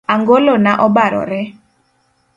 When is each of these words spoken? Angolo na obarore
Angolo 0.13 0.53
na 0.65 0.73
obarore 0.85 1.41